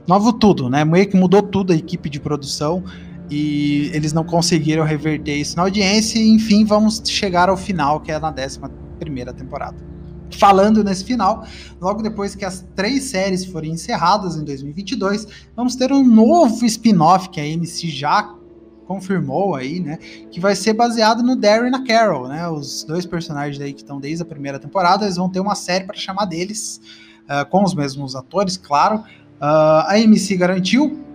novo 0.07 0.33
tudo, 0.33 0.69
né? 0.69 0.83
Meio 0.85 1.07
que 1.07 1.17
mudou 1.17 1.41
tudo 1.41 1.73
a 1.73 1.75
equipe 1.75 2.09
de 2.09 2.19
produção 2.19 2.83
e 3.29 3.89
eles 3.93 4.13
não 4.13 4.23
conseguiram 4.23 4.83
reverter 4.83 5.35
isso 5.35 5.55
na 5.55 5.63
audiência. 5.63 6.19
E, 6.19 6.29
enfim, 6.29 6.65
vamos 6.65 7.01
chegar 7.05 7.49
ao 7.49 7.57
final, 7.57 7.99
que 7.99 8.11
é 8.11 8.19
na 8.19 8.29
11 8.29 8.59
primeira 8.99 9.33
temporada. 9.33 9.77
Falando 10.31 10.83
nesse 10.83 11.03
final, 11.03 11.45
logo 11.79 12.01
depois 12.01 12.35
que 12.35 12.43
as 12.43 12.65
três 12.75 13.03
séries 13.03 13.45
forem 13.45 13.73
encerradas 13.73 14.35
em 14.35 14.43
2022, 14.43 15.27
vamos 15.55 15.75
ter 15.75 15.91
um 15.91 16.03
novo 16.03 16.65
spin-off 16.65 17.29
que 17.29 17.39
a 17.39 17.43
AMC 17.43 17.89
já 17.89 18.35
confirmou 18.87 19.55
aí, 19.55 19.79
né, 19.79 19.97
que 20.29 20.39
vai 20.39 20.55
ser 20.55 20.73
baseado 20.73 21.23
no 21.23 21.35
Darren 21.35 21.67
e 21.67 21.71
na 21.71 21.83
Carol, 21.83 22.27
né, 22.27 22.47
os 22.47 22.83
dois 22.83 23.05
personagens 23.05 23.59
aí 23.59 23.73
que 23.73 23.81
estão 23.81 23.99
desde 23.99 24.21
a 24.21 24.25
primeira 24.25 24.59
temporada, 24.59 25.05
eles 25.05 25.15
vão 25.15 25.27
ter 25.27 25.39
uma 25.39 25.55
série 25.55 25.85
para 25.85 25.95
chamar 25.95 26.25
deles, 26.25 26.79
uh, 27.23 27.49
com 27.49 27.63
os 27.63 27.73
mesmos 27.73 28.15
atores, 28.15 28.57
claro, 28.57 29.03
Uh, 29.41 29.85
a 29.85 29.93
AMC 29.95 30.35
garantiu, 30.37 31.05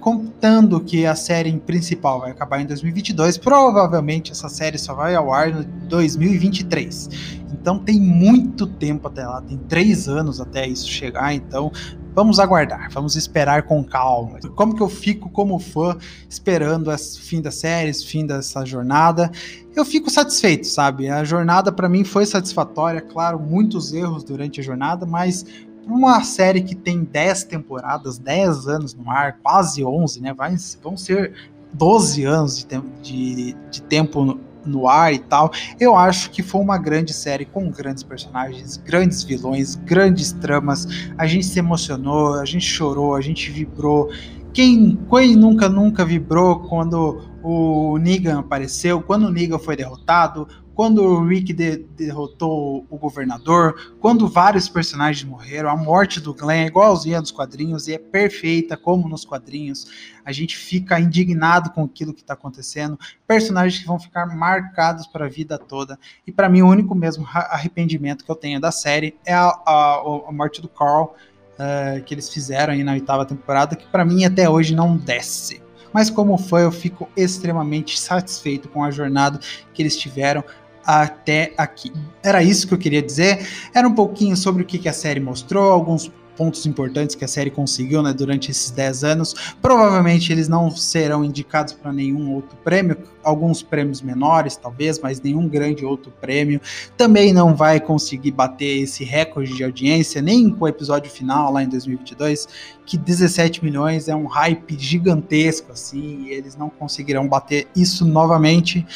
contando 0.00 0.78
que 0.78 1.06
a 1.06 1.14
série 1.14 1.58
principal 1.58 2.20
vai 2.20 2.30
acabar 2.30 2.60
em 2.60 2.66
2022, 2.66 3.38
provavelmente 3.38 4.30
essa 4.30 4.48
série 4.48 4.76
só 4.76 4.92
vai 4.92 5.14
ao 5.14 5.32
ar 5.32 5.48
em 5.48 5.66
2023. 5.88 7.08
Então 7.50 7.78
tem 7.78 7.98
muito 7.98 8.66
tempo 8.66 9.08
até 9.08 9.26
lá, 9.26 9.40
tem 9.40 9.56
três 9.56 10.06
anos 10.06 10.38
até 10.38 10.66
isso 10.66 10.86
chegar, 10.86 11.32
então 11.32 11.72
vamos 12.14 12.38
aguardar, 12.38 12.90
vamos 12.92 13.16
esperar 13.16 13.62
com 13.62 13.82
calma. 13.82 14.38
Como 14.54 14.74
que 14.74 14.82
eu 14.82 14.88
fico 14.88 15.30
como 15.30 15.58
fã 15.58 15.96
esperando 16.28 16.90
o 16.90 16.98
fim 16.98 17.40
da 17.40 17.50
série, 17.50 17.94
fim 17.94 18.26
dessa 18.26 18.66
jornada? 18.66 19.30
Eu 19.74 19.84
fico 19.84 20.10
satisfeito, 20.10 20.66
sabe? 20.66 21.08
A 21.08 21.24
jornada 21.24 21.72
para 21.72 21.88
mim 21.88 22.04
foi 22.04 22.26
satisfatória, 22.26 23.00
claro, 23.00 23.38
muitos 23.38 23.92
erros 23.94 24.24
durante 24.24 24.60
a 24.60 24.62
jornada, 24.62 25.06
mas 25.06 25.46
uma 25.88 26.22
série 26.22 26.62
que 26.62 26.74
tem 26.74 27.02
10 27.04 27.44
temporadas, 27.44 28.18
10 28.18 28.68
anos 28.68 28.94
no 28.94 29.10
ar, 29.10 29.38
quase 29.42 29.84
11, 29.84 30.20
né? 30.20 30.34
Vai, 30.34 30.54
vão 30.82 30.96
ser 30.96 31.32
12 31.72 32.24
anos 32.24 32.58
de, 32.58 32.66
tempo, 32.66 32.88
de, 33.02 33.56
de 33.70 33.82
tempo 33.82 34.24
no, 34.24 34.40
no 34.64 34.88
ar 34.88 35.12
e 35.12 35.18
tal. 35.18 35.50
Eu 35.80 35.96
acho 35.96 36.30
que 36.30 36.42
foi 36.42 36.60
uma 36.60 36.78
grande 36.78 37.12
série 37.12 37.44
com 37.44 37.70
grandes 37.70 38.02
personagens, 38.02 38.76
grandes 38.76 39.22
vilões, 39.22 39.74
grandes 39.74 40.32
tramas. 40.32 40.86
A 41.16 41.26
gente 41.26 41.46
se 41.46 41.58
emocionou, 41.58 42.34
a 42.34 42.44
gente 42.44 42.66
chorou, 42.66 43.14
a 43.14 43.20
gente 43.20 43.50
vibrou 43.50 44.10
Quem, 44.52 44.98
quem 45.10 45.36
nunca, 45.36 45.68
nunca 45.68 46.04
vibrou 46.04 46.60
quando 46.60 47.22
o 47.42 47.96
Negan 47.98 48.40
apareceu, 48.40 49.00
quando 49.00 49.26
o 49.26 49.30
Negan 49.30 49.58
foi 49.58 49.76
derrotado, 49.76 50.48
quando 50.78 51.02
o 51.02 51.26
Rick 51.26 51.52
de, 51.52 51.78
derrotou 51.96 52.86
o 52.88 52.96
governador, 52.96 53.96
quando 53.98 54.28
vários 54.28 54.68
personagens 54.68 55.28
morreram, 55.28 55.68
a 55.68 55.76
morte 55.76 56.20
do 56.20 56.32
Glenn 56.32 56.62
é 56.62 56.66
igualzinha 56.68 57.20
dos 57.20 57.32
quadrinhos 57.32 57.88
e 57.88 57.94
é 57.94 57.98
perfeita 57.98 58.76
como 58.76 59.08
nos 59.08 59.24
quadrinhos. 59.24 59.90
A 60.24 60.30
gente 60.30 60.56
fica 60.56 61.00
indignado 61.00 61.70
com 61.70 61.82
aquilo 61.82 62.14
que 62.14 62.20
está 62.20 62.34
acontecendo, 62.34 62.96
personagens 63.26 63.80
que 63.80 63.88
vão 63.88 63.98
ficar 63.98 64.26
marcados 64.26 65.08
para 65.08 65.26
a 65.26 65.28
vida 65.28 65.58
toda. 65.58 65.98
E 66.24 66.30
para 66.30 66.48
mim 66.48 66.62
o 66.62 66.68
único 66.68 66.94
mesmo 66.94 67.26
arrependimento 67.28 68.24
que 68.24 68.30
eu 68.30 68.36
tenho 68.36 68.60
da 68.60 68.70
série 68.70 69.16
é 69.26 69.34
a, 69.34 69.48
a, 69.48 70.00
a 70.28 70.32
morte 70.32 70.62
do 70.62 70.68
Carl. 70.68 71.12
Uh, 71.58 72.00
que 72.04 72.14
eles 72.14 72.32
fizeram 72.32 72.72
aí 72.72 72.84
na 72.84 72.92
oitava 72.92 73.26
temporada, 73.26 73.74
que 73.74 73.84
para 73.88 74.04
mim 74.04 74.24
até 74.24 74.48
hoje 74.48 74.76
não 74.76 74.96
desce 74.96 75.60
mas 75.92 76.10
como 76.10 76.36
foi, 76.36 76.64
eu 76.64 76.70
fico 76.70 77.08
extremamente 77.16 77.98
satisfeito 77.98 78.68
com 78.68 78.84
a 78.84 78.90
jornada 78.90 79.40
que 79.72 79.82
eles 79.82 79.96
tiveram 79.96 80.44
até 80.88 81.52
aqui. 81.58 81.92
Era 82.22 82.42
isso 82.42 82.66
que 82.66 82.72
eu 82.72 82.78
queria 82.78 83.02
dizer. 83.02 83.46
Era 83.74 83.86
um 83.86 83.94
pouquinho 83.94 84.34
sobre 84.34 84.62
o 84.62 84.66
que 84.66 84.88
a 84.88 84.92
série 84.92 85.20
mostrou, 85.20 85.70
alguns 85.70 86.10
pontos 86.34 86.64
importantes 86.64 87.14
que 87.14 87.24
a 87.24 87.28
série 87.28 87.50
conseguiu 87.50 88.00
né, 88.00 88.14
durante 88.14 88.50
esses 88.50 88.70
10 88.70 89.04
anos. 89.04 89.34
Provavelmente 89.60 90.32
eles 90.32 90.48
não 90.48 90.70
serão 90.70 91.22
indicados 91.22 91.74
para 91.74 91.92
nenhum 91.92 92.32
outro 92.32 92.56
prêmio, 92.64 92.96
alguns 93.28 93.62
prêmios 93.62 94.02
menores, 94.02 94.56
talvez, 94.56 94.98
mas 94.98 95.20
nenhum 95.20 95.48
grande 95.48 95.84
outro 95.84 96.10
prêmio. 96.20 96.60
Também 96.96 97.32
não 97.32 97.54
vai 97.54 97.78
conseguir 97.78 98.30
bater 98.30 98.82
esse 98.82 99.04
recorde 99.04 99.54
de 99.54 99.62
audiência, 99.62 100.20
nem 100.22 100.50
com 100.50 100.64
o 100.64 100.68
episódio 100.68 101.10
final 101.10 101.52
lá 101.52 101.62
em 101.62 101.68
2022, 101.68 102.48
que 102.88 102.96
17 102.96 103.62
milhões 103.62 104.08
é 104.08 104.16
um 104.16 104.26
hype 104.26 104.78
gigantesco, 104.78 105.72
assim, 105.72 106.24
e 106.24 106.30
eles 106.30 106.56
não 106.56 106.70
conseguirão 106.70 107.28
bater 107.28 107.68
isso 107.76 108.06
novamente. 108.06 108.86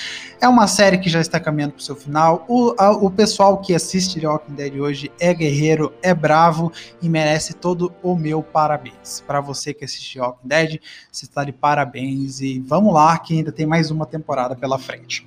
É 0.40 0.48
uma 0.48 0.66
série 0.66 0.96
que 0.96 1.10
já 1.10 1.20
está 1.20 1.38
caminhando 1.38 1.72
para 1.72 1.80
o 1.80 1.84
seu 1.84 1.94
final. 1.94 2.46
O, 2.48 2.74
a, 2.78 2.90
o 2.92 3.10
pessoal 3.10 3.58
que 3.58 3.74
assiste 3.74 4.18
The 4.18 4.26
Walking 4.26 4.54
Dead 4.54 4.80
hoje 4.80 5.12
é 5.20 5.34
guerreiro, 5.34 5.92
é 6.02 6.14
bravo 6.14 6.72
e 7.02 7.08
merece 7.08 7.52
todo 7.52 7.92
o 8.02 8.16
meu 8.16 8.42
parabéns. 8.42 9.22
Para 9.26 9.42
você 9.42 9.74
que 9.74 9.84
assiste 9.84 10.14
The 10.14 10.24
Walking 10.24 10.48
Dead, 10.48 10.80
você 11.10 11.26
está 11.26 11.44
de 11.44 11.52
parabéns 11.52 12.40
e 12.40 12.60
vamos 12.60 12.94
lá 12.94 13.18
que 13.18 13.36
ainda 13.36 13.52
tem 13.52 13.66
mais 13.66 13.90
uma 13.90 14.06
temporada 14.06 14.21
pela 14.56 14.78
frente. 14.78 15.26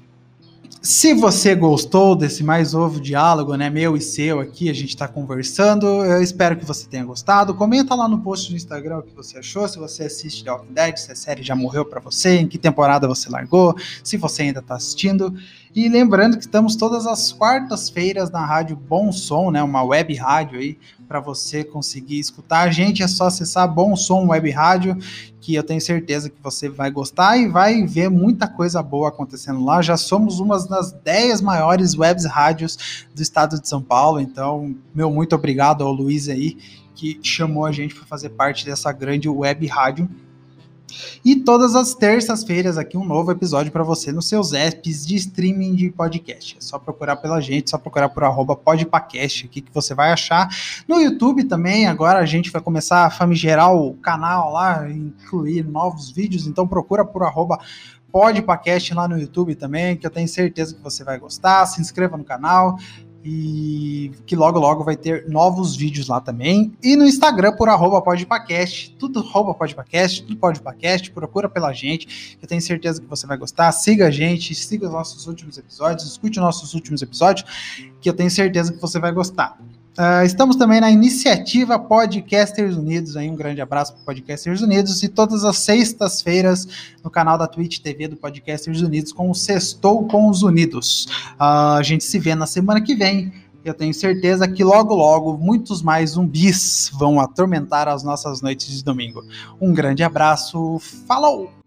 Se 0.85 1.15
você 1.15 1.55
gostou 1.55 2.15
desse 2.15 2.43
mais 2.43 2.73
novo 2.73 3.01
diálogo, 3.01 3.55
né, 3.55 3.71
meu 3.71 3.97
e 3.97 4.01
seu 4.01 4.39
aqui, 4.39 4.69
a 4.69 4.73
gente 4.73 4.89
está 4.89 5.07
conversando, 5.07 5.87
eu 6.05 6.21
espero 6.21 6.55
que 6.55 6.63
você 6.63 6.85
tenha 6.87 7.03
gostado. 7.03 7.55
Comenta 7.55 7.95
lá 7.95 8.07
no 8.07 8.19
post 8.19 8.51
do 8.51 8.55
Instagram 8.55 8.99
o 8.99 9.01
que 9.01 9.15
você 9.15 9.39
achou, 9.39 9.67
se 9.67 9.79
você 9.79 10.03
assiste 10.03 10.43
The 10.43 10.51
Walking 10.51 10.73
Dead, 10.73 10.97
se 10.97 11.11
a 11.11 11.15
série 11.15 11.41
já 11.41 11.55
morreu 11.55 11.85
para 11.85 11.99
você, 11.99 12.37
em 12.37 12.47
que 12.47 12.59
temporada 12.59 13.07
você 13.07 13.27
largou, 13.29 13.75
se 14.03 14.15
você 14.15 14.43
ainda 14.43 14.59
está 14.59 14.75
assistindo. 14.75 15.33
E 15.75 15.89
lembrando 15.89 16.37
que 16.37 16.45
estamos 16.45 16.77
todas 16.77 17.05
as 17.05 17.33
quartas-feiras 17.33 18.31
na 18.31 18.45
Rádio 18.45 18.77
Bom 18.77 19.11
Som, 19.11 19.51
né, 19.51 19.61
uma 19.61 19.83
web 19.83 20.15
rádio 20.15 20.57
aí, 20.57 20.77
para 21.05 21.19
você 21.19 21.65
conseguir 21.65 22.17
escutar 22.17 22.61
a 22.61 22.71
gente, 22.71 23.03
é 23.03 23.07
só 23.09 23.25
acessar 23.25 23.67
Bom 23.67 23.93
Som 23.93 24.27
Web 24.27 24.49
Rádio, 24.51 24.97
que 25.41 25.53
eu 25.53 25.61
tenho 25.61 25.81
certeza 25.81 26.29
que 26.29 26.41
você 26.41 26.69
vai 26.69 26.89
gostar 26.89 27.35
e 27.35 27.49
vai 27.49 27.85
ver 27.85 28.09
muita 28.09 28.47
coisa 28.47 28.81
boa 28.81 29.09
acontecendo 29.09 29.65
lá. 29.65 29.81
Já 29.81 29.97
somos 29.97 30.39
uma 30.39 30.57
das 30.65 30.93
10 30.93 31.41
maiores 31.41 31.93
webs 31.93 32.23
rádios 32.23 33.05
do 33.13 33.21
estado 33.21 33.59
de 33.59 33.67
São 33.67 33.81
Paulo, 33.81 34.21
então, 34.21 34.73
meu 34.93 35.11
muito 35.11 35.35
obrigado 35.35 35.83
ao 35.83 35.91
Luiz 35.91 36.29
aí, 36.29 36.57
que 36.95 37.19
chamou 37.21 37.65
a 37.65 37.73
gente 37.73 37.93
para 37.93 38.05
fazer 38.05 38.29
parte 38.29 38.63
dessa 38.63 38.93
grande 38.93 39.27
web 39.27 39.67
rádio 39.67 40.09
e 41.23 41.35
todas 41.35 41.75
as 41.75 41.93
terças-feiras 41.93 42.77
aqui 42.77 42.97
um 42.97 43.05
novo 43.05 43.31
episódio 43.31 43.71
para 43.71 43.83
você 43.83 44.11
nos 44.11 44.27
seus 44.27 44.53
apps 44.53 45.05
de 45.05 45.15
streaming 45.15 45.75
de 45.75 45.89
podcast. 45.89 46.57
É 46.57 46.61
só 46.61 46.77
procurar 46.77 47.17
pela 47.17 47.39
gente, 47.41 47.69
só 47.69 47.77
procurar 47.77 48.09
por 48.09 48.23
arroba 48.23 48.55
podpacast 48.55 49.45
aqui 49.45 49.61
que 49.61 49.73
você 49.73 49.93
vai 49.93 50.11
achar. 50.11 50.49
No 50.87 50.99
YouTube 50.99 51.43
também, 51.43 51.87
agora 51.87 52.19
a 52.19 52.25
gente 52.25 52.51
vai 52.51 52.61
começar 52.61 53.05
a 53.05 53.09
famigerar 53.09 53.73
o 53.73 53.93
canal 53.95 54.51
lá, 54.51 54.89
incluir 54.89 55.63
novos 55.63 56.11
vídeos, 56.11 56.47
então 56.47 56.67
procura 56.67 57.03
por 57.03 57.23
arroba 57.23 57.59
podpacast 58.15 58.93
lá 58.93 59.09
no 59.09 59.19
YouTube 59.19 59.55
também, 59.55 59.97
que 59.97 60.07
eu 60.07 60.09
tenho 60.09 60.25
certeza 60.25 60.73
que 60.73 60.81
você 60.81 61.03
vai 61.03 61.19
gostar. 61.19 61.65
Se 61.65 61.81
inscreva 61.81 62.15
no 62.15 62.23
canal, 62.23 62.77
e 63.27 64.11
que 64.27 64.35
logo 64.35 64.59
logo 64.59 64.83
vai 64.83 64.95
ter 64.95 65.27
novos 65.27 65.75
vídeos 65.75 66.07
lá 66.07 66.21
também. 66.21 66.71
E 66.83 66.95
no 66.95 67.07
Instagram 67.07 67.53
por 67.53 67.67
arroba 67.67 67.99
podpacast, 67.99 68.95
tudo 68.99 69.19
arroba 69.19 69.51
podpacast, 69.55 70.21
tudo 70.21 70.37
podpacast, 70.37 71.09
procura 71.09 71.49
pela 71.49 71.73
gente, 71.73 72.37
eu 72.39 72.47
tenho 72.47 72.61
certeza 72.61 73.01
que 73.01 73.07
você 73.07 73.25
vai 73.25 73.35
gostar. 73.35 73.71
Siga 73.71 74.07
a 74.07 74.11
gente, 74.11 74.53
siga 74.53 74.85
os 74.85 74.93
nossos 74.93 75.25
últimos 75.25 75.57
episódios, 75.57 76.07
escute 76.07 76.37
os 76.37 76.45
nossos 76.45 76.75
últimos 76.75 77.01
episódios, 77.01 77.49
que 77.99 78.07
eu 78.07 78.13
tenho 78.13 78.29
certeza 78.29 78.71
que 78.71 78.79
você 78.79 78.99
vai 78.99 79.11
gostar. 79.11 79.57
Uh, 79.97 80.25
estamos 80.25 80.57
também 80.57 80.81
na 80.81 80.91
iniciativa 80.91 81.79
Podcasters 81.79 82.75
Unidos. 82.75 83.15
Aí 83.15 83.29
um 83.29 83.35
grande 83.35 83.61
abraço 83.61 83.93
para 83.93 84.03
Podcasters 84.03 84.61
Unidos 84.61 85.01
e 85.03 85.07
todas 85.07 85.45
as 85.45 85.57
sextas-feiras 85.59 86.67
no 87.01 87.09
canal 87.09 87.37
da 87.37 87.47
Twitch 87.47 87.79
TV 87.79 88.09
do 88.09 88.17
Podcasters 88.17 88.81
Unidos 88.81 89.13
com 89.13 89.31
o 89.31 89.33
Sextou 89.33 90.05
com 90.05 90.29
os 90.29 90.43
Unidos. 90.43 91.05
Uh, 91.39 91.77
a 91.77 91.81
gente 91.81 92.03
se 92.03 92.19
vê 92.19 92.35
na 92.35 92.45
semana 92.45 92.81
que 92.81 92.93
vem. 92.93 93.31
Eu 93.63 93.73
tenho 93.73 93.93
certeza 93.93 94.47
que 94.47 94.65
logo, 94.65 94.93
logo, 94.93 95.37
muitos 95.37 95.81
mais 95.81 96.11
zumbis 96.11 96.91
vão 96.93 97.19
atormentar 97.19 97.87
as 97.87 98.03
nossas 98.03 98.41
noites 98.41 98.67
de 98.67 98.83
domingo. 98.83 99.23
Um 99.59 99.73
grande 99.73 100.03
abraço, 100.03 100.77
falou! 101.07 101.64